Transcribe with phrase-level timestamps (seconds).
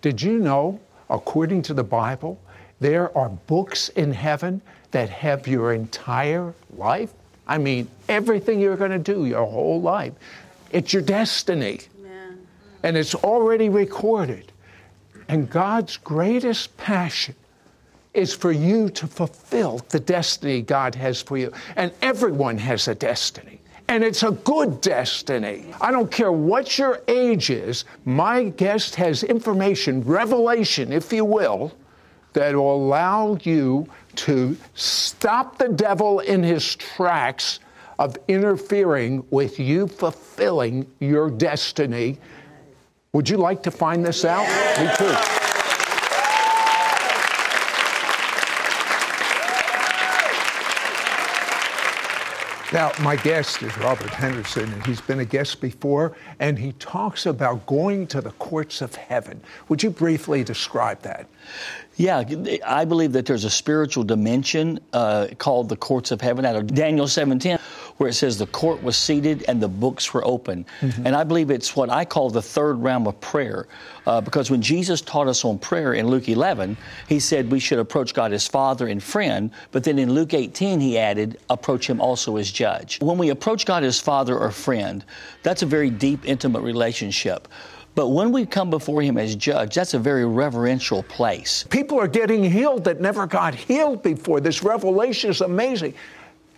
[0.00, 0.80] Did you know,
[1.10, 2.40] according to the Bible,
[2.80, 4.60] there are books in heaven
[4.92, 7.12] that have your entire life?
[7.46, 10.12] I mean, everything you're going to do your whole life.
[10.70, 11.80] It's your destiny.
[12.82, 14.52] And it's already recorded.
[15.28, 17.34] And God's greatest passion
[18.14, 21.52] is for you to fulfill the destiny God has for you.
[21.76, 23.60] And everyone has a destiny.
[23.88, 25.72] And it's a good destiny.
[25.80, 31.72] I don't care what your age is, my guest has information, revelation, if you will,
[32.34, 37.60] that will allow you to stop the devil in his tracks
[37.98, 42.18] of interfering with you fulfilling your destiny.
[43.12, 44.46] Would you like to find this out?
[44.78, 45.47] Me too.
[52.70, 57.24] Now, my guest is Robert Henderson, and he's been a guest before, and he talks
[57.24, 59.40] about going to the courts of heaven.
[59.70, 61.28] Would you briefly describe that?
[61.96, 62.24] Yeah,
[62.66, 66.66] I believe that there's a spiritual dimension uh, called the courts of heaven out of
[66.66, 67.57] Daniel 7:10,
[67.98, 70.64] where it says the court was seated and the books were open.
[70.80, 71.06] Mm-hmm.
[71.06, 73.68] And I believe it's what I call the third realm of prayer,
[74.06, 76.76] uh, because when Jesus taught us on prayer in Luke 11,
[77.08, 79.50] he said we should approach God as Father and friend.
[79.72, 83.00] But then in Luke 18, he added, approach Him also as Judge.
[83.00, 85.04] When we approach God as Father or friend,
[85.42, 87.48] that's a very deep, intimate relationship.
[87.98, 91.64] But when we come before Him as judge, that's a very reverential place.
[91.68, 94.40] People are getting healed that never got healed before.
[94.40, 95.94] This revelation is amazing.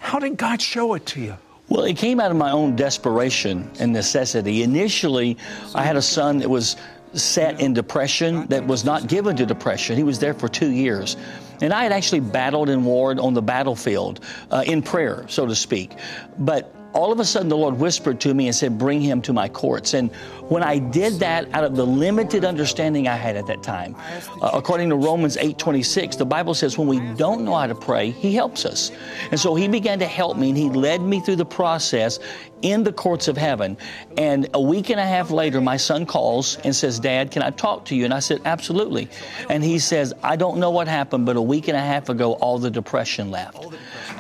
[0.00, 1.36] How did God show it to you?
[1.68, 4.64] Well, it came out of my own desperation and necessity.
[4.64, 5.36] Initially,
[5.72, 6.76] I had a son that was
[7.12, 9.96] set in depression that was not given to depression.
[9.96, 11.16] He was there for two years.
[11.60, 15.54] And I had actually battled and warred on the battlefield uh, in prayer, so to
[15.54, 15.92] speak.
[16.38, 19.32] But all of a sudden the Lord whispered to me and said, Bring him to
[19.32, 19.94] my courts.
[19.94, 20.10] And
[20.48, 23.94] when I did that out of the limited understanding I had at that time,
[24.42, 27.74] uh, according to Romans 8 26, the Bible says, When we don't know how to
[27.74, 28.90] pray, he helps us.
[29.30, 32.18] And so he began to help me and he led me through the process
[32.62, 33.76] in the courts of heaven.
[34.16, 37.50] And a week and a half later, my son calls and says, Dad, can I
[37.50, 38.04] talk to you?
[38.04, 39.09] And I said, Absolutely.
[39.48, 42.34] And he says, I don't know what happened, but a week and a half ago,
[42.34, 43.65] all the depression left.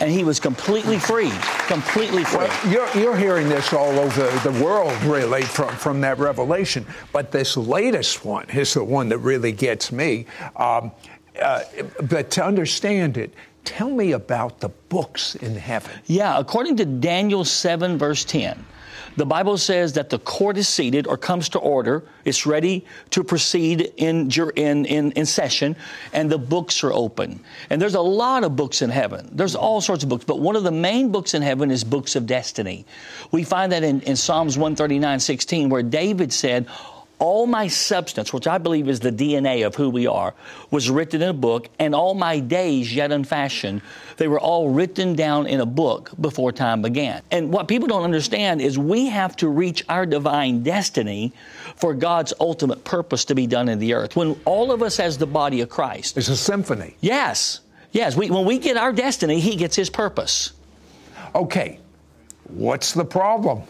[0.00, 1.30] And he was completely free,
[1.66, 2.38] completely free.
[2.38, 6.86] Well, you're, you're hearing this all over the world, really, from, from that revelation.
[7.12, 10.26] But this latest one is the one that really gets me.
[10.56, 10.92] Um,
[11.40, 11.62] uh,
[12.02, 13.34] but to understand it,
[13.70, 15.92] tell me about the books in heaven.
[16.06, 18.66] Yeah, according to Daniel 7, verse 10.
[19.16, 22.02] The Bible says that the court is seated or comes to order.
[22.24, 25.76] It's ready to proceed in, in, in, in, session,
[26.12, 27.40] and the books are open.
[27.70, 29.28] And there's a lot of books in heaven.
[29.32, 32.16] There's all sorts of books, but one of the main books in heaven is books
[32.16, 32.86] of destiny.
[33.30, 36.66] We find that in, in Psalms 139 16, where David said,
[37.20, 40.34] all my substance, which I believe is the DNA of who we are,
[40.70, 43.82] was written in a book, and all my days yet unfashioned,
[44.16, 47.22] they were all written down in a book before time began.
[47.30, 51.32] And what people don't understand is we have to reach our divine destiny
[51.76, 54.16] for God's ultimate purpose to be done in the earth.
[54.16, 56.16] When all of us as the body of Christ.
[56.16, 56.96] It's a symphony.
[57.00, 57.60] Yes.
[57.92, 58.16] Yes.
[58.16, 60.52] We, when we get our destiny, He gets His purpose.
[61.34, 61.78] Okay.
[62.52, 63.62] What's the problem?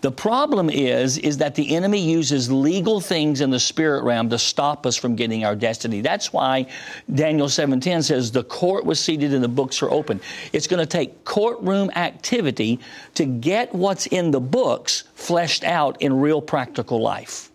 [0.00, 4.38] The problem is is that the enemy uses legal things in the spirit realm to
[4.38, 6.00] stop us from getting our destiny.
[6.00, 6.66] That's why
[7.12, 10.20] Daniel 7:10 says the court was seated and the books are open.
[10.52, 12.78] It's going to take courtroom activity
[13.14, 17.47] to get what's in the books fleshed out in real practical life.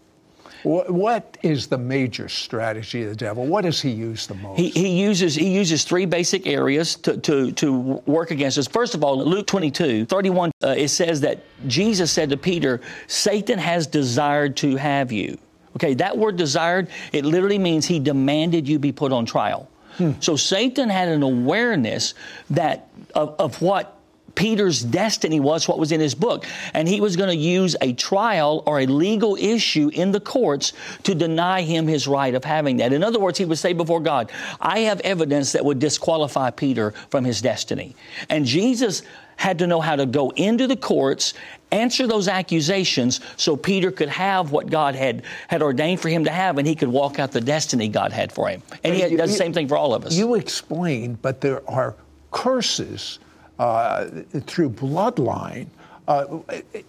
[0.63, 3.45] What is the major strategy of the devil?
[3.45, 4.60] What does he use the most?
[4.60, 7.74] He, he uses he uses three basic areas to, to, to
[8.06, 8.68] work against us.
[8.68, 13.60] First of all, Luke 22, 31, uh, it says that Jesus said to Peter, Satan
[13.60, 15.38] has desired to have you.
[15.75, 19.69] Okay, that word desired, it literally means he demanded you be put on trial.
[19.98, 20.12] Hmm.
[20.19, 22.13] So Satan had an awareness
[22.50, 23.93] that of, of what
[24.35, 26.45] Peter's destiny was what was in his book.
[26.74, 30.74] And he was going to use a trial or a legal issue in the courts
[31.03, 32.94] to deny him his right of having that.
[32.94, 36.91] In other words, he would say before God, I have evidence that would disqualify Peter
[37.09, 37.95] from his destiny.
[38.30, 39.03] And Jesus
[39.35, 41.33] had to know how to go into the courts,
[41.71, 46.31] answer those accusations so Peter could have what God had, had ordained for him to
[46.31, 48.62] have and he could walk out the destiny God had for him.
[48.83, 50.15] And he does the same thing for all of us.
[50.15, 51.95] You explained, but there are
[52.31, 53.19] curses
[53.60, 54.06] uh,
[54.42, 55.68] through bloodline.
[56.08, 56.40] Uh,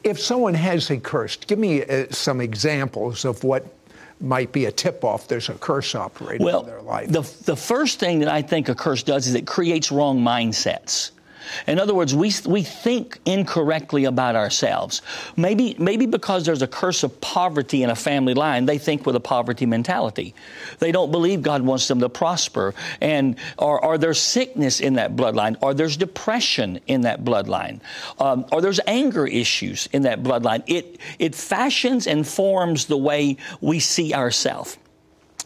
[0.03, 3.65] if someone has a curse, give me uh, some examples of what
[4.21, 7.09] might be a tip off there's a curse operating well, in their life.
[7.09, 11.11] The, the first thing that I think a curse does is it creates wrong mindsets.
[11.67, 15.03] In other words, we, we think incorrectly about ourselves.
[15.37, 19.17] Maybe, maybe because there's a curse of poverty in a family line, they think with
[19.17, 20.35] a poverty mentality.
[20.79, 22.75] They don't believe God wants them to prosper.
[23.01, 27.81] And, or, or there's sickness in that bloodline, or there's depression in that bloodline,
[28.19, 30.63] um, or there's anger issues in that bloodline.
[30.67, 34.79] It, it fashions and forms the way we see ourselves.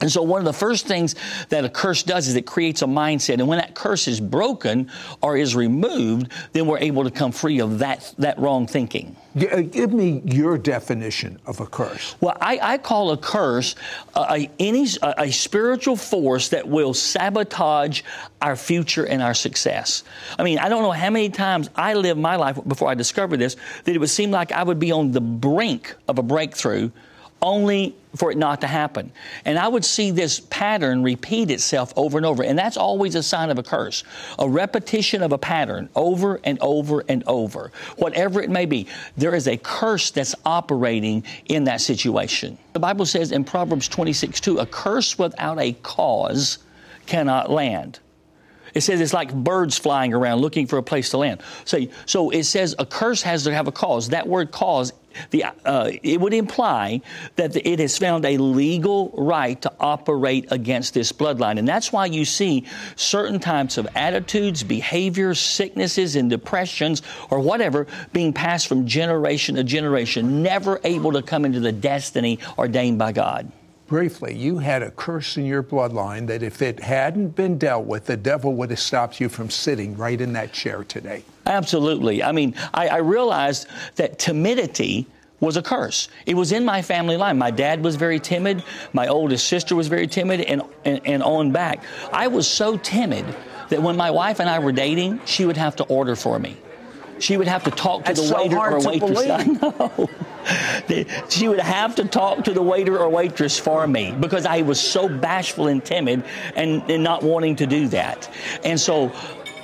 [0.01, 1.15] And so one of the first things
[1.49, 3.35] that a curse does is it creates a mindset.
[3.35, 4.91] And when that curse is broken
[5.21, 9.17] or is removed, then we're able to come free of that, that wrong thinking.
[9.37, 12.17] Uh, give me your definition of a curse.
[12.21, 13.75] Well, I, I call a curse
[14.15, 18.03] a, any, a, a spiritual force that will sabotage
[18.41, 20.05] our future and our success.
[20.39, 23.39] I mean, I don't know how many times I lived my life before I discovered
[23.39, 26.91] this that it would seem like I would be on the brink of a breakthrough
[27.41, 29.13] only for it not to happen.
[29.45, 32.43] And I would see this pattern repeat itself over and over.
[32.43, 34.03] And that's always a sign of a curse.
[34.39, 37.71] A repetition of a pattern over and over and over.
[37.97, 38.87] Whatever it may be,
[39.17, 42.59] there is a curse that's operating in that situation.
[42.73, 46.59] The Bible says in Proverbs 26 2, a curse without a cause
[47.07, 48.01] cannot land.
[48.75, 51.43] It says it's like birds flying around looking for a place to land.
[51.65, 54.11] So, so it says a curse has to have a cause.
[54.11, 54.93] That word cause
[55.31, 57.01] the, uh, it would imply
[57.37, 61.59] that it has found a legal right to operate against this bloodline.
[61.59, 62.67] And that's why you see
[62.97, 69.65] certain types of attitudes, behaviors, sicknesses, and depressions, or whatever, being passed from generation to
[69.65, 73.51] generation, never able to come into the destiny ordained by God
[73.89, 78.05] briefly, you had a curse in your bloodline that if it hadn't been dealt with,
[78.05, 81.25] the devil would have stopped you from sitting right in that chair today.
[81.47, 82.23] Absolutely.
[82.23, 85.07] I mean, I, I realized that timidity
[85.41, 86.09] was a curse.
[86.27, 87.39] It was in my family line.
[87.39, 88.63] My dad was very timid.
[88.93, 91.83] My oldest sister was very timid, and, and, and on back.
[92.13, 93.25] I was so timid
[93.69, 96.57] that when my wife and I were dating, she would have to order for me.
[97.21, 99.19] She would have to talk to That's the waiter so or waitress.
[99.29, 100.09] I know.
[101.29, 104.81] she would have to talk to the waiter or waitress for me because I was
[104.81, 106.25] so bashful and timid
[106.57, 108.31] and, and not wanting to do that.
[108.65, 109.13] And so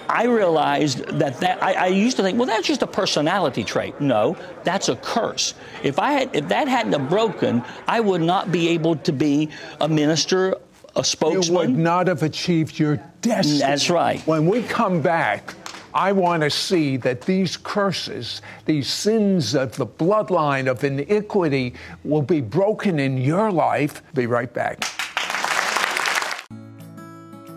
[0.09, 4.01] I realized that, that I, I, used to think, well, that's just a personality trait.
[4.01, 5.55] No, that's a curse.
[5.83, 9.51] If I had, if that hadn't have broken, I would not be able to be
[9.81, 10.57] a minister,
[10.95, 11.43] a spokesman.
[11.43, 13.59] You would not have achieved your destiny.
[13.59, 14.21] That's right.
[14.27, 15.55] When we come back,
[15.95, 22.23] I want to see that these curses, these sins of the bloodline of iniquity, will
[22.23, 24.03] be broken in your life.
[24.13, 24.81] Be right back.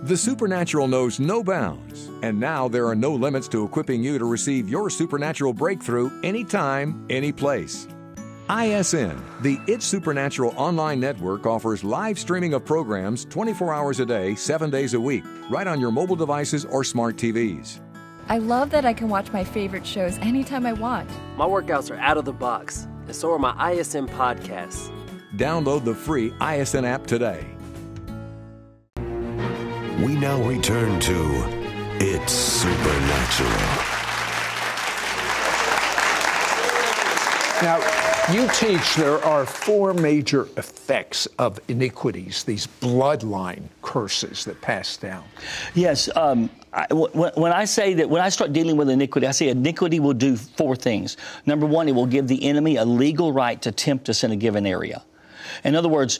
[0.03, 4.25] The supernatural knows no bounds, and now there are no limits to equipping you to
[4.25, 7.87] receive your supernatural breakthrough anytime, any place.
[8.49, 14.35] ISN, the It's Supernatural online network, offers live streaming of programs 24 hours a day,
[14.35, 17.81] 7 days a week, right on your mobile devices or smart TVs.
[18.29, 21.09] I love that I can watch my favorite shows anytime I want.
[21.37, 24.91] My workouts are out of the box, and so are my ISN podcasts.
[25.37, 27.47] Download the free ISN app today.
[28.97, 31.15] We now return to
[31.99, 33.49] It's Supernatural.
[37.63, 44.97] Now, you teach there are four major effects of iniquities, these bloodline curses that pass
[44.97, 45.23] down.
[45.75, 46.09] Yes.
[46.15, 49.99] Um, I, when I say that, when I start dealing with iniquity, I say iniquity
[50.01, 51.15] will do four things.
[51.45, 54.35] Number one, it will give the enemy a legal right to tempt us in a
[54.35, 55.03] given area.
[55.63, 56.19] In other words,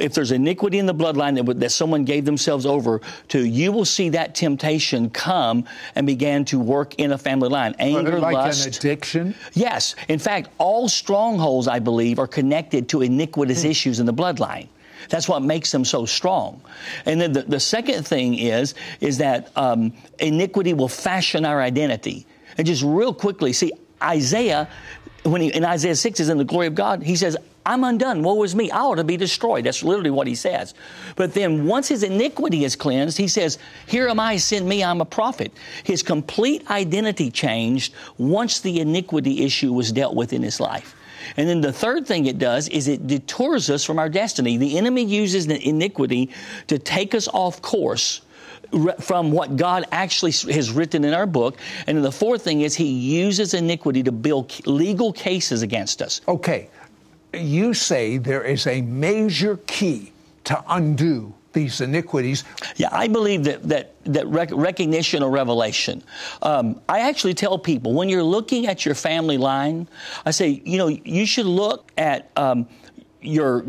[0.00, 3.84] if there's iniquity in the bloodline that, that someone gave themselves over to, you will
[3.84, 7.74] see that temptation come and begin to work in a family line.
[7.78, 8.66] Anger, like lust.
[8.66, 9.34] an addiction?
[9.52, 9.94] Yes.
[10.08, 13.70] In fact, all strongholds, I believe, are connected to iniquitous hmm.
[13.70, 14.68] issues in the bloodline.
[15.08, 16.62] That's what makes them so strong.
[17.04, 22.26] And then the, the second thing is, is that um, iniquity will fashion our identity.
[22.56, 23.72] And just real quickly, see,
[24.02, 24.68] Isaiah,
[25.22, 28.22] when he, in Isaiah 6 is in the glory of God, he says, I'm undone.
[28.22, 28.70] Woe is me.
[28.70, 29.64] I ought to be destroyed.
[29.64, 30.74] That's literally what he says.
[31.16, 35.00] But then once his iniquity is cleansed, he says, Here am I, send me, I'm
[35.00, 35.52] a prophet.
[35.84, 40.96] His complete identity changed once the iniquity issue was dealt with in his life.
[41.36, 44.56] And then the third thing it does is it detours us from our destiny.
[44.56, 46.30] The enemy uses the iniquity
[46.66, 48.22] to take us off course
[49.00, 51.58] from what God actually has written in our book.
[51.86, 56.20] And then the fourth thing is he uses iniquity to build legal cases against us.
[56.26, 56.68] Okay.
[57.32, 60.12] You say there is a major key
[60.44, 62.44] to undo these iniquities.
[62.76, 66.02] Yeah, I believe that that that rec- recognition or revelation.
[66.42, 69.88] Um, I actually tell people when you're looking at your family line,
[70.24, 72.30] I say, you know, you should look at.
[72.36, 72.66] Um,
[73.22, 73.64] your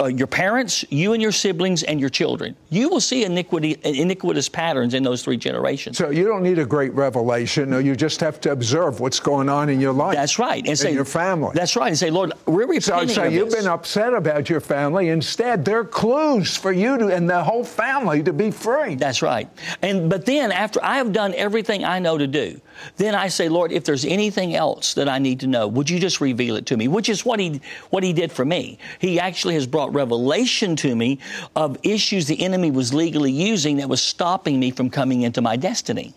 [0.00, 2.54] uh, your parents, you and your siblings, and your children.
[2.70, 5.98] You will see iniquity, iniquitous patterns in those three generations.
[5.98, 7.70] So you don't need a great revelation.
[7.70, 10.14] No, you just have to observe what's going on in your life.
[10.14, 11.52] That's right, and say your family.
[11.54, 13.08] That's right, and say, Lord, we're repenting.
[13.08, 13.62] So, so you've this.
[13.62, 15.08] been upset about your family.
[15.08, 18.94] Instead, they're clues for you to, and the whole family to be free.
[18.94, 19.48] That's right.
[19.82, 22.60] And but then after I have done everything I know to do,
[22.96, 25.98] then I say, Lord, if there's anything else that I need to know, would you
[25.98, 26.88] just reveal it to me?
[26.88, 28.78] Which is what he what he did for me.
[28.98, 31.18] He actually has brought revelation to me
[31.56, 35.56] of issues the enemy was legally using that was stopping me from coming into my
[35.56, 36.14] destiny.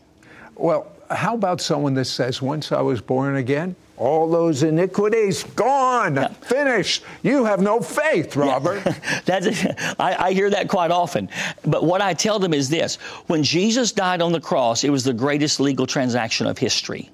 [0.55, 6.15] Well, how about someone that says, once I was born again, all those iniquities gone,
[6.15, 6.29] yeah.
[6.29, 7.03] finished.
[7.21, 8.81] You have no faith, Robert.
[8.83, 9.21] Yeah.
[9.25, 9.65] That's,
[9.99, 11.29] I, I hear that quite often.
[11.63, 12.95] But what I tell them is this
[13.27, 17.11] when Jesus died on the cross, it was the greatest legal transaction of history.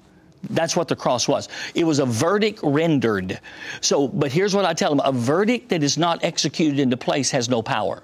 [0.48, 1.50] That's what the cross was.
[1.74, 3.38] It was a verdict rendered.
[3.82, 7.30] So, but here's what I tell them a verdict that is not executed into place
[7.32, 8.02] has no power.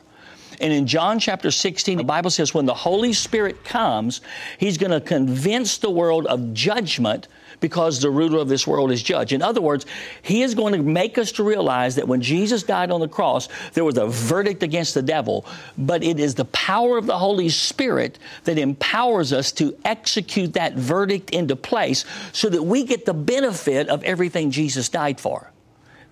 [0.61, 4.21] And in John chapter 16, the Bible says when the Holy Spirit comes,
[4.59, 7.29] He's going to convince the world of judgment
[7.65, 9.33] because the ruler of this world is judge.
[9.33, 9.87] In other words,
[10.21, 13.49] he is going to make us to realize that when Jesus died on the cross,
[13.73, 15.47] there was a verdict against the devil,
[15.79, 20.75] but it is the power of the Holy Spirit that empowers us to execute that
[20.75, 22.05] verdict into place
[22.35, 25.51] so that we get the benefit of everything Jesus died for.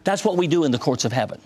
[0.05, 1.39] That's what we do in the courts of heaven.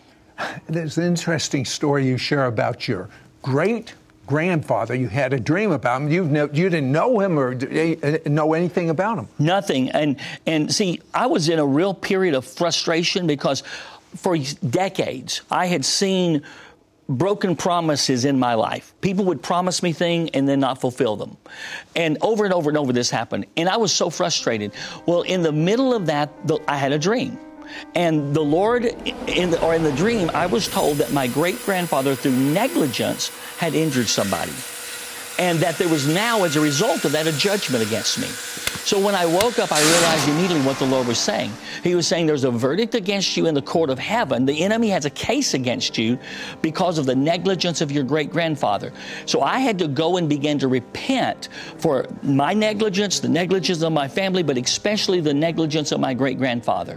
[0.68, 3.08] There's an interesting story you share about your
[3.42, 3.94] great
[4.26, 4.94] grandfather.
[4.94, 6.10] You had a dream about him.
[6.10, 9.28] You you didn't know him or uh, know anything about him.
[9.38, 9.90] Nothing.
[9.90, 13.62] And and see, I was in a real period of frustration because
[14.16, 16.42] for decades I had seen
[17.08, 18.92] broken promises in my life.
[19.00, 21.36] People would promise me things and then not fulfill them.
[21.94, 23.46] And over and over and over this happened.
[23.56, 24.72] And I was so frustrated.
[25.06, 26.30] Well, in the middle of that,
[26.66, 27.38] I had a dream.
[27.94, 31.60] And the Lord, in the, or in the dream, I was told that my great
[31.64, 34.52] grandfather, through negligence, had injured somebody.
[35.38, 38.28] And that there was now, as a result of that, a judgment against me.
[38.86, 41.52] So when I woke up, I realized immediately what the Lord was saying.
[41.82, 44.46] He was saying there's a verdict against you in the court of heaven.
[44.46, 46.18] The enemy has a case against you
[46.62, 48.92] because of the negligence of your great grandfather.
[49.24, 53.92] So I had to go and begin to repent for my negligence, the negligence of
[53.92, 56.96] my family, but especially the negligence of my great grandfather.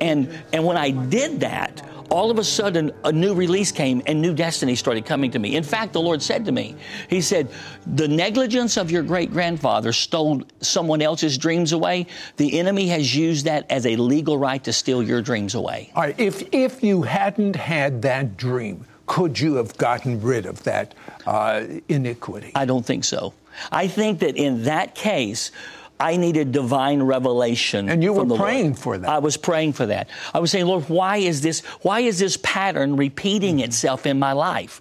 [0.00, 4.20] And, and when I did that, all of a sudden a new release came and
[4.20, 5.56] new destiny started coming to me.
[5.56, 6.76] In fact, the Lord said to me,
[7.08, 7.50] He said,
[7.86, 12.06] The negligence of your great grandfather stole someone else's dreams away.
[12.36, 15.90] The enemy has used that as a legal right to steal your dreams away.
[15.94, 20.62] All right, if, if you hadn't had that dream, could you have gotten rid of
[20.64, 20.94] that
[21.26, 22.52] uh, iniquity?
[22.54, 23.34] I don't think so.
[23.70, 25.52] I think that in that case,
[26.00, 27.88] I needed divine revelation.
[27.88, 28.78] And you were praying Lord.
[28.78, 29.08] for that.
[29.08, 30.08] I was praying for that.
[30.32, 33.64] I was saying, Lord, why is this, why is this pattern repeating mm-hmm.
[33.64, 34.80] itself in my life?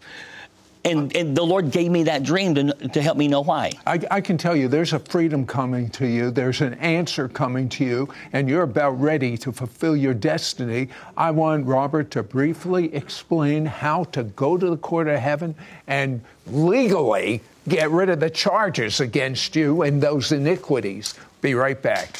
[0.86, 3.72] And, and, the Lord gave me that dream to, to help me know why.
[3.88, 7.70] I, I, can tell you there's a freedom coming to you, there's an answer coming
[7.70, 10.90] to you, and you're about ready to fulfill your destiny.
[11.16, 15.56] I want Robert to briefly explain how to go to the court of heaven
[15.88, 21.16] and legally get rid of the charges against you and those iniquities.
[21.42, 22.20] Be right back.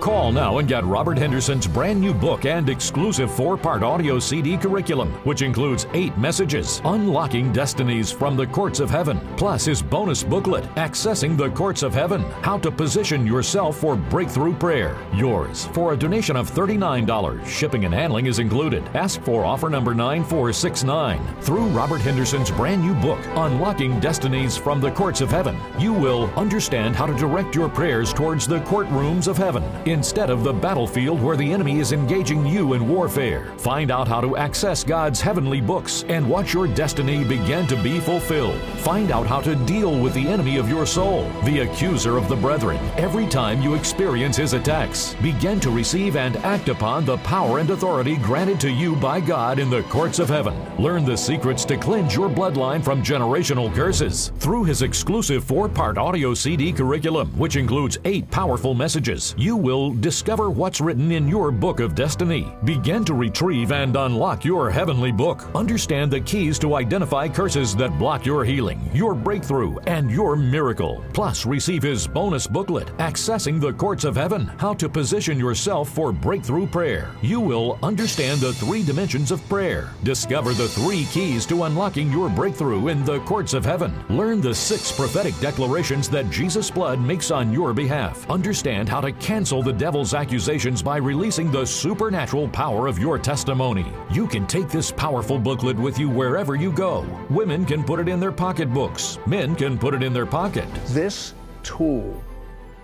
[0.00, 4.56] Call now and get Robert Henderson's brand new book and exclusive four part audio CD
[4.56, 10.24] curriculum, which includes eight messages Unlocking Destinies from the Courts of Heaven, plus his bonus
[10.24, 14.96] booklet, Accessing the Courts of Heaven How to Position Yourself for Breakthrough Prayer.
[15.12, 17.44] Yours for a donation of $39.
[17.44, 18.82] Shipping and handling is included.
[18.94, 21.42] Ask for offer number 9469.
[21.42, 26.30] Through Robert Henderson's brand new book, Unlocking Destinies from the Courts of Heaven, you will
[26.36, 31.22] understand how to direct your prayers towards the courtrooms of heaven instead of the battlefield
[31.22, 33.52] where the enemy is engaging you in warfare.
[33.58, 38.00] Find out how to access God's heavenly books and watch your destiny begin to be
[38.00, 38.60] fulfilled.
[38.78, 42.36] Find out how to deal with the enemy of your soul, the accuser of the
[42.36, 45.14] brethren, every time you experience his attacks.
[45.22, 49.58] Begin to receive and act upon the power and authority granted to you by God
[49.58, 50.54] in the courts of heaven.
[50.76, 55.98] Learn the secrets to cleanse your bloodline from generational curses through his exclusive four part
[55.98, 59.34] audio CD curriculum, which includes eight powerful messages.
[59.38, 62.54] You will discover what's written in your book of destiny.
[62.64, 65.48] Begin to retrieve and unlock your heavenly book.
[65.54, 71.02] Understand the keys to identify curses that block your healing, your breakthrough, and your miracle.
[71.14, 76.12] Plus, receive his bonus booklet, Accessing the Courts of Heaven How to Position Yourself for
[76.12, 77.10] Breakthrough Prayer.
[77.22, 82.28] You will understand the three dimensions of prayer, discover the three keys to unlocking your
[82.28, 87.30] breakthrough in the courts of heaven, learn the six prophetic declarations that Jesus' blood makes
[87.30, 92.86] on your behalf, understand how to cancel the devil's accusations by releasing the supernatural power
[92.86, 93.86] of your testimony.
[94.10, 97.06] You can take this powerful booklet with you wherever you go.
[97.30, 100.68] Women can put it in their pocketbooks, men can put it in their pocket.
[100.86, 102.22] This tool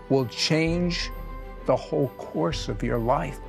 [0.08, 1.10] will change
[1.66, 3.40] the whole course of your life.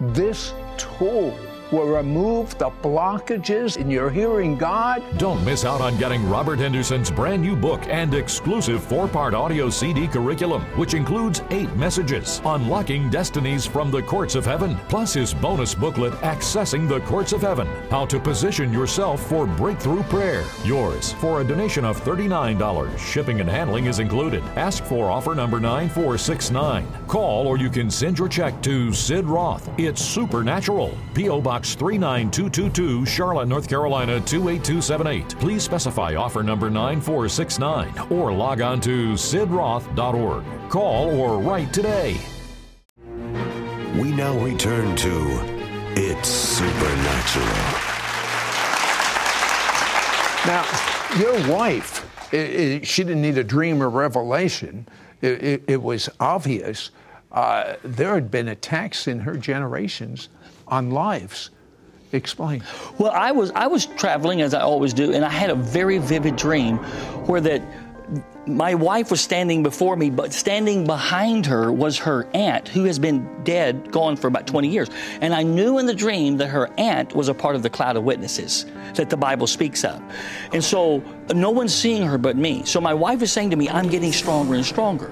[0.00, 1.36] This tool
[1.72, 5.02] will remove the blockages in your hearing God.
[5.18, 9.68] Don't miss out on getting Robert Henderson's brand new book and exclusive four part audio
[9.68, 15.34] CD curriculum, which includes eight messages unlocking destinies from the courts of heaven, plus his
[15.34, 20.44] bonus booklet, Accessing the Courts of Heaven How to Position Yourself for Breakthrough Prayer.
[20.64, 22.98] Yours for a donation of $39.
[22.98, 24.42] Shipping and handling is included.
[24.56, 26.86] Ask for offer number 9469.
[27.08, 29.68] Call or you can send your check to Sid Roth.
[29.78, 30.96] It's Supernatural.
[31.14, 31.40] P.O.
[31.40, 35.38] Box 39222, Charlotte, North Carolina 28278.
[35.38, 40.44] Please specify offer number 9469 or log on to sidroth.org.
[40.68, 42.16] Call or write today.
[43.94, 45.10] We now return to
[45.94, 47.46] It's Supernatural.
[50.46, 50.66] Now,
[51.16, 54.88] your wife, i i she didn't need a dream or revelation.
[55.20, 56.90] It, it, it was obvious.
[57.30, 60.28] Uh, there had been attacks in her generations
[60.68, 61.50] on lives.
[62.12, 62.62] Explain.
[62.98, 65.98] Well, I was I was traveling as I always do, and I had a very
[65.98, 66.76] vivid dream
[67.26, 67.60] where that
[68.46, 72.98] my wife was standing before me, but standing behind her was her aunt, who has
[72.98, 74.90] been dead, gone for about 20 years.
[75.20, 77.96] And I knew in the dream that her aunt was a part of the cloud
[77.96, 80.02] of witnesses that the Bible speaks of.
[80.52, 81.02] And so
[81.34, 82.64] no one's seeing her but me.
[82.64, 85.10] So my wife is saying to me, I'm getting stronger and stronger.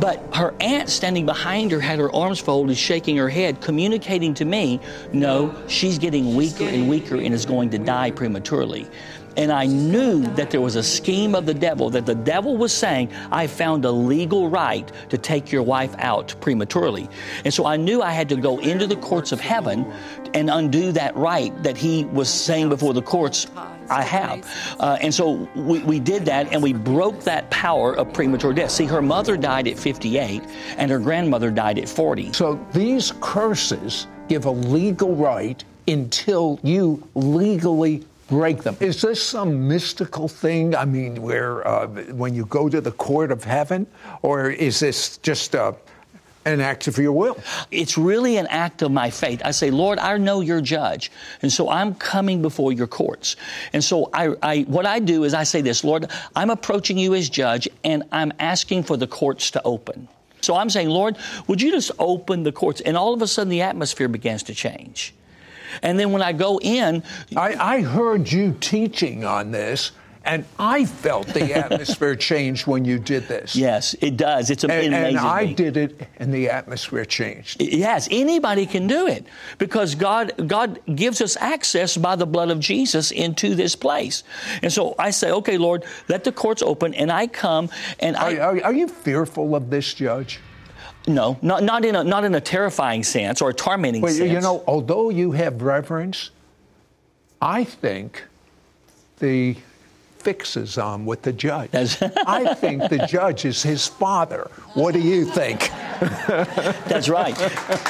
[0.00, 4.44] But her aunt standing behind her had her arms folded, shaking her head, communicating to
[4.44, 4.80] me,
[5.12, 8.88] no, she's getting weaker and weaker and is going to die prematurely.
[9.36, 12.72] And I knew that there was a scheme of the devil, that the devil was
[12.72, 17.08] saying, I found a legal right to take your wife out prematurely.
[17.44, 19.90] And so I knew I had to go into the courts of heaven
[20.34, 23.46] and undo that right that he was saying before the courts
[23.90, 24.76] I have.
[24.80, 28.70] Uh, and so we, we did that and we broke that power of premature death.
[28.70, 30.42] See, her mother died at 58
[30.78, 32.32] and her grandmother died at 40.
[32.32, 38.76] So these curses give a legal right until you legally break them.
[38.80, 40.74] Is this some mystical thing?
[40.74, 43.86] I mean, where uh, when you go to the court of heaven,
[44.22, 45.72] or is this just uh,
[46.44, 47.38] an act of your will?
[47.70, 49.42] It's really an act of my faith.
[49.44, 51.10] I say, Lord, I know you're judge,
[51.42, 53.36] and so I'm coming before your courts.
[53.72, 57.14] And so I, I, what I do is I say this, Lord, I'm approaching you
[57.14, 60.08] as judge, and I'm asking for the courts to open.
[60.40, 62.82] So I'm saying, Lord, would you just open the courts?
[62.82, 65.14] And all of a sudden, the atmosphere begins to change.
[65.82, 67.02] And then when I go in,
[67.36, 69.92] I, I heard you teaching on this.
[70.26, 73.54] And I felt the atmosphere changed when you did this.
[73.54, 74.48] Yes, it does.
[74.48, 74.94] It's and, amazing.
[74.94, 77.60] And I did it, and the atmosphere changed.
[77.60, 79.26] Yes, anybody can do it
[79.58, 84.24] because God God gives us access by the blood of Jesus into this place.
[84.62, 87.68] And so I say, okay, Lord, let the courts open, and I come
[88.00, 88.38] and are, I.
[88.38, 90.40] Are, are you fearful of this, Judge?
[91.06, 94.30] No, not, not, in a, not in a terrifying sense or a tormenting well, sense.
[94.30, 96.30] You know, although you have reverence,
[97.42, 98.24] I think
[99.18, 99.56] the
[100.24, 101.70] fixes on with the judge.
[102.26, 104.50] I think the judge is his father.
[104.72, 105.70] What do you think?
[106.88, 107.36] That's right.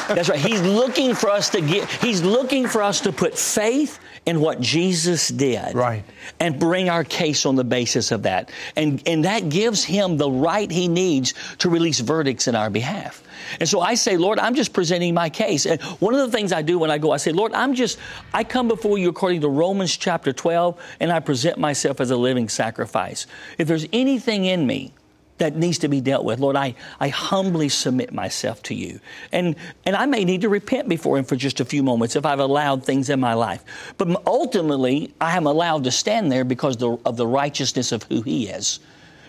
[0.08, 0.38] That's right.
[0.38, 1.88] He's looking for us to get.
[1.88, 6.04] He's looking for us to put faith in what Jesus did, right,
[6.40, 10.30] and bring our case on the basis of that, and and that gives him the
[10.30, 13.22] right he needs to release verdicts in our behalf.
[13.60, 15.66] And so I say, Lord, I'm just presenting my case.
[15.66, 17.98] And one of the things I do when I go, I say, Lord, I'm just,
[18.32, 22.16] I come before you according to Romans chapter 12, and I present myself as a
[22.16, 23.26] living sacrifice.
[23.58, 24.92] If there's anything in me
[25.38, 26.38] that needs to be dealt with.
[26.38, 29.00] Lord, I, I humbly submit myself to you.
[29.32, 32.24] And, and I may need to repent before Him for just a few moments if
[32.24, 33.64] I've allowed things in my life.
[33.98, 38.48] But ultimately, I am allowed to stand there because of the righteousness of who He
[38.48, 38.78] is.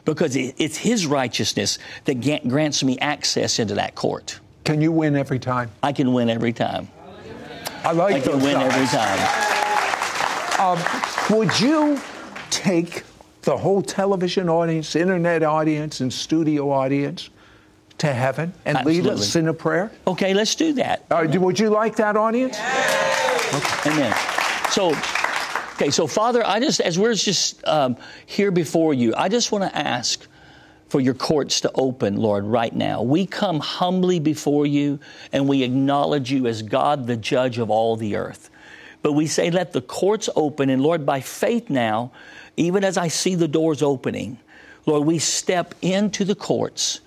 [0.06, 4.40] Because it's His righteousness that grants me access into that court.
[4.64, 5.72] Can you win every time?
[5.84, 6.88] I can win every time.
[7.84, 8.74] I like I can win guys.
[8.74, 9.20] every time.
[10.60, 12.00] Um, would you
[12.50, 13.04] take
[13.44, 17.30] the whole television audience, internet audience, and studio audience
[18.00, 19.04] to heaven and Absolutely.
[19.04, 19.92] lead us in a prayer?
[20.08, 21.06] Okay, let's do that.
[21.12, 22.58] Uh, would you like that audience?
[23.54, 23.92] Okay.
[23.92, 24.16] Amen.
[24.72, 24.94] So,
[25.76, 29.66] okay, so Father, I just, as we're just um, here before you, I just want
[29.66, 30.26] to ask
[30.88, 33.02] for your courts to open, Lord, right now.
[33.02, 35.00] We come humbly before you
[35.34, 38.50] and we acknowledge you as God, the judge of all the earth.
[39.02, 42.12] But we say, let the courts open, and Lord, by faith now,
[42.58, 44.40] even as I see the doors opening,
[44.86, 47.02] Lord, we step into the courts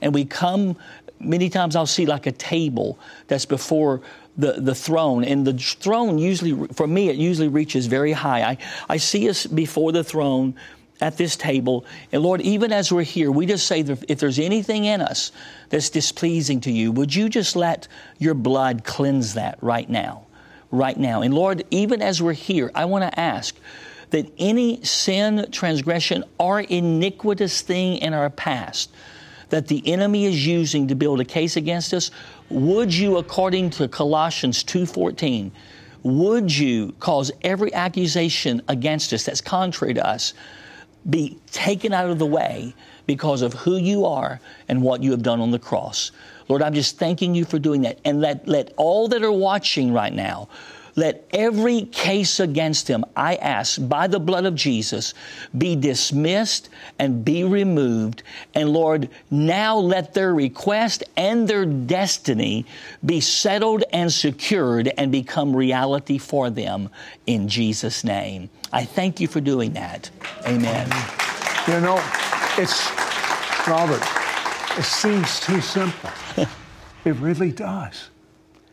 [0.00, 0.76] and we come.
[1.20, 4.00] Many times I'll see like a table that's before
[4.36, 5.24] the, the throne.
[5.24, 8.42] And the throne usually, for me, it usually reaches very high.
[8.42, 10.54] I, I see us before the throne
[11.00, 11.84] at this table.
[12.12, 15.32] And Lord, even as we're here, we just say that if there's anything in us
[15.68, 20.26] that's displeasing to you, would you just let your blood cleanse that right now?
[20.70, 21.22] Right now.
[21.22, 23.56] And Lord, even as we're here, I want to ask
[24.10, 28.90] that any sin, transgression, or iniquitous thing in our past
[29.50, 32.10] that the enemy is using to build a case against us,
[32.54, 35.50] would you, according to Colossians 2.14,
[36.04, 40.34] would you cause every accusation against us that's contrary to us
[41.10, 42.74] be taken out of the way
[43.06, 46.12] because of who you are and what you have done on the cross?
[46.48, 47.98] Lord, I'm just thanking you for doing that.
[48.04, 50.48] And let, let all that are watching right now
[50.96, 55.14] let every case against him, I ask, by the blood of Jesus,
[55.56, 58.22] be dismissed and be removed.
[58.54, 62.66] And Lord, now let their request and their destiny
[63.04, 66.90] be settled and secured and become reality for them
[67.26, 68.50] in Jesus' name.
[68.72, 70.10] I thank you for doing that.
[70.46, 70.88] Amen.
[71.66, 71.96] You know,
[72.56, 72.90] it's,
[73.66, 74.02] Robert,
[74.78, 76.10] it seems too simple.
[77.04, 78.10] it really does.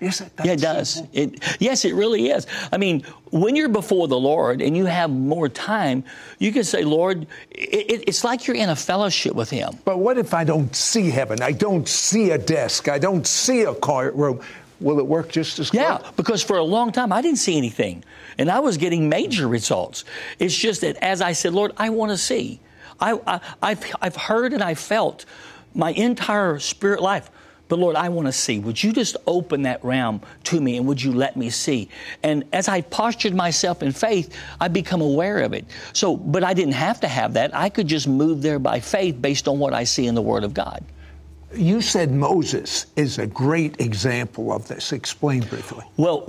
[0.02, 0.32] Is it?
[0.44, 1.04] yeah, it does.
[1.14, 2.48] It, yes, it really is.
[2.72, 6.04] I mean, when you're before the Lord and you have more time,
[6.40, 9.78] you can say, Lord, it, it's like you're in a fellowship with Him.
[9.86, 11.44] But what if I don't see heaven?
[11.44, 12.90] I don't see a desk.
[12.90, 14.42] I don't see a courtroom.
[14.80, 16.16] Will it work just as yeah, good?
[16.16, 18.04] because for a long time I didn't see anything,
[18.40, 20.04] and I was getting major results.
[20.40, 22.60] It's just that as I said, Lord, I want to see.
[23.00, 25.26] I, I, have I've heard and I felt
[25.76, 27.30] my entire spirit life.
[27.72, 28.60] But Lord, I want to see.
[28.60, 31.88] Would you just open that realm to me and would you let me see?
[32.22, 35.64] And as I postured myself in faith, I become aware of it.
[35.94, 37.56] So, but I didn't have to have that.
[37.56, 40.44] I could just move there by faith based on what I see in the Word
[40.44, 40.84] of God.
[41.54, 44.94] You said Moses is a great example of this.
[44.94, 45.84] Explain briefly.
[45.98, 46.22] Well,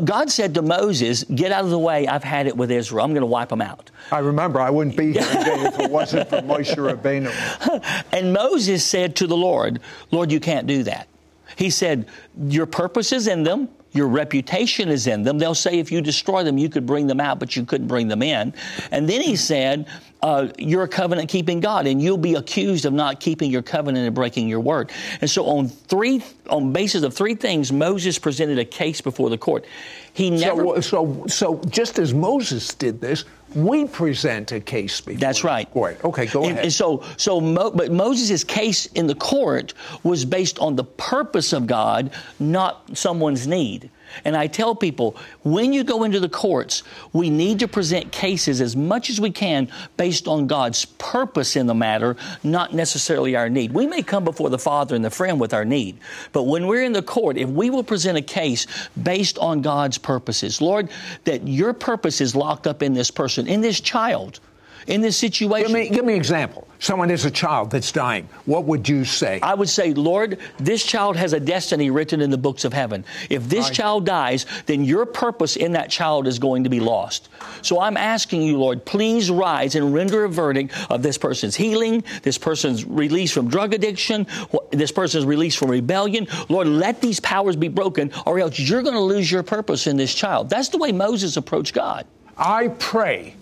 [0.04, 2.06] God said to Moses, Get out of the way.
[2.06, 3.04] I've had it with Israel.
[3.04, 3.90] I'm going to wipe them out.
[4.12, 8.04] I remember I wouldn't be here today if it wasn't for Moshe Rabbeinu.
[8.12, 11.08] and Moses said to the Lord, Lord, you can't do that.
[11.56, 12.08] He said,
[12.48, 13.68] Your purpose is in them.
[13.92, 15.38] Your reputation is in them.
[15.38, 18.06] They'll say if you destroy them, you could bring them out, but you couldn't bring
[18.06, 18.54] them in.
[18.92, 19.88] And then he said,
[20.22, 24.06] uh, you're a covenant keeping God, and you'll be accused of not keeping your covenant
[24.06, 24.90] and breaking your word.
[25.20, 29.38] And so, on three, on basis of three things, Moses presented a case before the
[29.38, 29.64] court.
[30.12, 30.80] He never.
[30.82, 35.18] So, so, so just as Moses did this, we present a case before.
[35.18, 35.70] That's right.
[35.70, 36.02] Court.
[36.04, 36.64] Okay, go and, ahead.
[36.64, 41.52] And so, so, Mo, but Moses' case in the court was based on the purpose
[41.52, 43.90] of God, not someone's need.
[44.24, 48.60] And I tell people, when you go into the courts, we need to present cases
[48.60, 53.48] as much as we can based on God's purpose in the matter, not necessarily our
[53.48, 53.72] need.
[53.72, 55.98] We may come before the Father and the friend with our need,
[56.32, 58.66] but when we're in the court, if we will present a case
[59.00, 60.90] based on God's purposes, Lord,
[61.24, 64.40] that your purpose is locked up in this person, in this child,
[64.86, 65.72] in this situation.
[65.72, 66.66] Give me, give me an example.
[66.80, 68.26] Someone is a child that's dying.
[68.46, 69.38] What would you say?
[69.42, 73.04] I would say, Lord, this child has a destiny written in the books of heaven.
[73.28, 73.74] If this right.
[73.74, 77.28] child dies, then your purpose in that child is going to be lost.
[77.60, 82.02] So I'm asking you, Lord, please rise and render a verdict of this person's healing,
[82.22, 84.26] this person's release from drug addiction,
[84.70, 86.28] this person's release from rebellion.
[86.48, 89.98] Lord, let these powers be broken, or else you're going to lose your purpose in
[89.98, 90.48] this child.
[90.48, 92.06] That's the way Moses approached God.
[92.38, 93.34] I pray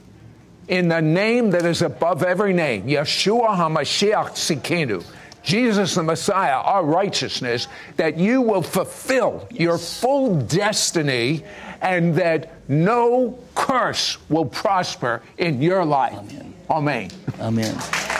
[0.68, 5.04] in the name that is above every name, Yeshua HaMashiach Tzidkenu,
[5.42, 11.42] Jesus the Messiah, our righteousness, that you will fulfill your full destiny
[11.80, 16.18] and that no curse will prosper in your life.
[16.18, 16.54] Amen.
[16.70, 17.10] Amen.
[17.40, 18.17] Amen.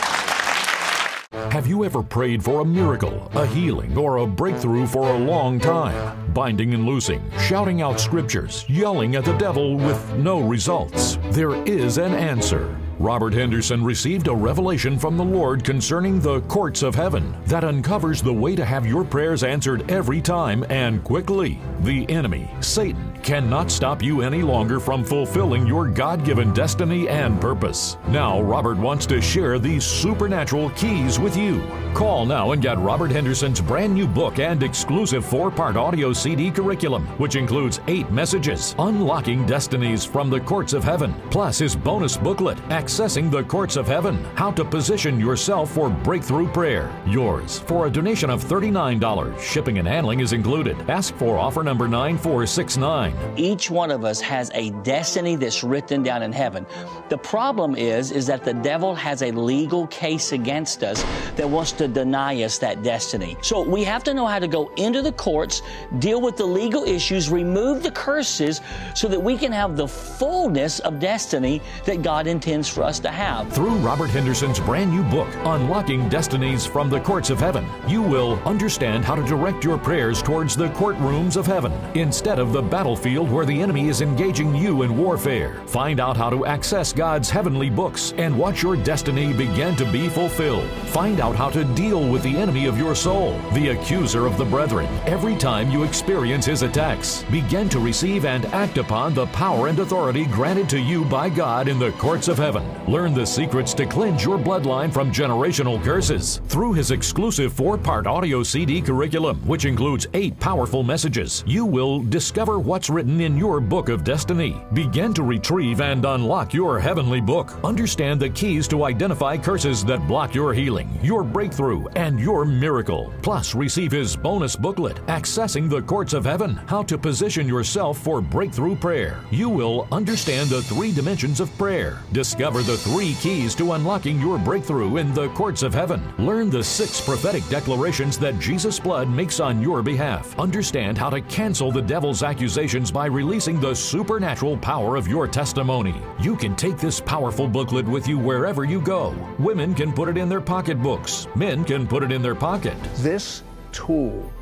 [1.33, 5.61] Have you ever prayed for a miracle, a healing, or a breakthrough for a long
[5.61, 6.33] time?
[6.33, 11.19] Binding and loosing, shouting out scriptures, yelling at the devil with no results.
[11.31, 12.79] There is an answer.
[12.99, 18.23] Robert Henderson received a revelation from the Lord concerning the courts of heaven that uncovers
[18.23, 21.61] the way to have your prayers answered every time and quickly.
[21.81, 27.39] The enemy, Satan, cannot stop you any longer from fulfilling your God given destiny and
[27.39, 27.99] purpose.
[28.09, 31.63] Now, Robert wants to share these supernatural keys with you.
[31.93, 36.51] Call now and get Robert Henderson's brand new book and exclusive four part audio CD
[36.51, 42.17] curriculum, which includes eight messages, unlocking destinies from the courts of heaven, plus his bonus
[42.17, 46.91] booklet, Accessing the Courts of Heaven How to Position Yourself for Breakthrough Prayer.
[47.07, 49.39] Yours for a donation of $39.
[49.39, 50.79] Shipping and handling is included.
[50.89, 53.18] Ask for offer number 9469.
[53.37, 56.67] Each one of us has a destiny that's written down in heaven.
[57.09, 61.05] The problem is, is that the devil has a legal case against us
[61.37, 63.37] that wants to deny us that destiny.
[63.43, 65.63] So we have to know how to go into the courts,
[66.01, 68.61] deal with the legal issues, remove the curses
[68.95, 73.11] so that we can have the fullness of destiny that God intends for us to
[73.11, 73.53] have.
[73.53, 78.39] Through Robert Henderson's brand new book, Unlocking Destinies from the Courts of Heaven, you will
[78.45, 82.63] understand how to direct your prayers towards the courtrooms of heaven instead of the
[82.99, 85.63] battlefield where the enemy is engaging you in warfare.
[85.67, 90.09] Find out how to access God's heavenly books and watch your destiny begin to be
[90.09, 90.69] fulfilled.
[90.89, 94.45] Find out how to deal with the enemy of your soul, the accuser of the
[94.45, 97.23] brethren, every time you experience his attacks.
[97.31, 101.69] Begin to receive and act upon the power and authority granted to you by God
[101.69, 102.78] in the courts of heaven.
[102.89, 108.07] Learn the secrets to cleanse your bloodline from generational curses through his exclusive four part
[108.07, 111.45] audio CD curriculum, which includes eight powerful messages.
[111.47, 114.57] You will discover what's written in your book of destiny.
[114.73, 117.63] Begin to retrieve and unlock your heavenly book.
[117.63, 123.13] Understand the keys to identify curses that block your healing, your breakthrough, and your miracle.
[123.21, 128.23] Plus, receive his bonus booklet, Accessing the Courts of Heaven How to Position Yourself for
[128.23, 129.21] Breakthrough Prayer.
[129.31, 134.39] You will understand the three dimensions of prayer, discover the three keys to unlocking your
[134.39, 139.41] breakthrough in the courts of heaven, learn the six prophetic declarations that Jesus' blood makes
[139.41, 144.97] on your behalf, understand how to cancel the devil's accusations by releasing the supernatural power
[144.97, 146.01] of your testimony.
[146.21, 149.15] You can take this powerful booklet with you wherever you go.
[149.39, 152.77] Women can put it in their pocketbooks, men can put it in their pocket.
[152.97, 154.33] This tool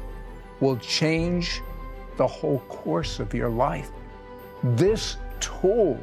[0.60, 1.62] will change
[2.16, 3.90] the whole course of your life.
[4.62, 6.00] This tool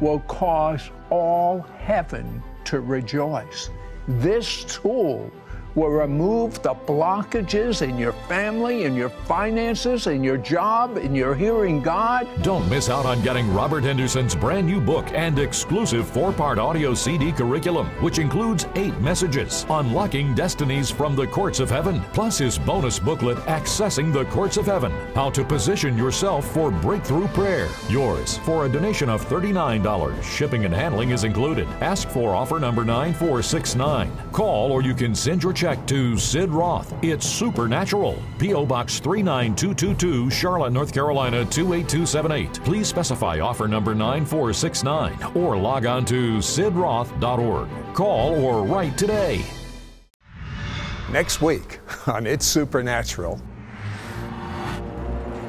[0.00, 3.70] will cause all heaven to rejoice.
[4.08, 5.30] This tool
[5.74, 11.34] will remove the blockages in your family, in your finances, in your job, in your
[11.34, 12.28] hearing God.
[12.42, 16.94] Don't miss out on getting Robert Henderson's brand new book and exclusive four part audio
[16.94, 22.58] CD curriculum, which includes eight messages unlocking destinies from the courts of heaven, plus his
[22.58, 27.68] bonus booklet, Accessing the Courts of Heaven How to Position Yourself for Breakthrough Prayer.
[27.88, 30.22] Yours for a donation of $39.
[30.22, 31.68] Shipping and handling is included.
[31.80, 34.10] Ask for offer number 9469.
[34.32, 36.94] Call or you can send your check to Sid Roth.
[37.04, 38.16] It's Supernatural.
[38.38, 38.64] P.O.
[38.64, 42.64] Box 39222, Charlotte, North Carolina 28278.
[42.64, 47.68] Please specify offer number 9469 or log on to sidroth.org.
[47.92, 49.44] Call or write today.
[51.12, 53.38] Next week on It's Supernatural.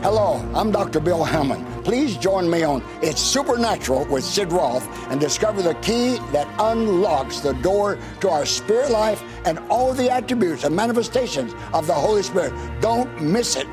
[0.01, 0.99] Hello, I'm Dr.
[0.99, 1.70] Bill Hamon.
[1.83, 7.39] Please join me on It's Supernatural with Sid Roth and discover the key that unlocks
[7.39, 12.23] the door to our spirit life and all the attributes and manifestations of the Holy
[12.23, 12.53] Spirit.
[12.81, 13.67] Don't miss it.